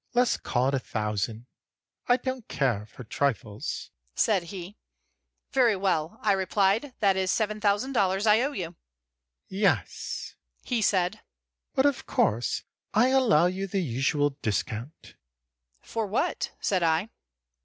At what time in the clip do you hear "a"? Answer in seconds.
0.73-0.79